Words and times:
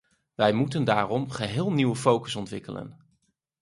Wij 0.35 0.51
moeten 0.53 0.83
daarom 0.83 1.21
een 1.21 1.31
geheel 1.31 1.71
nieuwe 1.71 1.95
focus 1.95 2.35
ontwikkelen. 2.35 2.99